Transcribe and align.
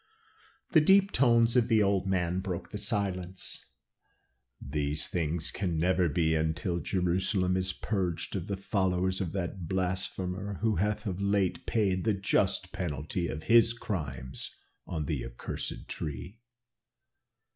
The 0.71 0.81
deep 0.81 1.11
tones 1.11 1.55
of 1.55 1.67
the 1.67 1.83
old 1.83 2.07
man 2.07 2.39
broke 2.39 2.71
the 2.71 2.79
silence. 2.79 3.63
"These 4.59 5.07
things 5.07 5.51
can 5.51 5.77
never 5.77 6.09
be 6.09 6.33
until 6.33 6.79
Jerusalem 6.79 7.55
is 7.55 7.71
purged 7.71 8.35
of 8.35 8.47
the 8.47 8.57
followers 8.57 9.21
of 9.21 9.31
that 9.33 9.67
blasphemer, 9.67 10.55
who 10.61 10.77
hath 10.77 11.05
of 11.05 11.21
late 11.21 11.67
paid 11.67 12.03
the 12.03 12.15
just 12.15 12.71
penalty 12.71 13.27
of 13.27 13.43
his 13.43 13.73
crimes 13.73 14.49
on 14.87 15.05
the 15.05 15.23
accursed 15.23 15.87
tree. 15.87 16.39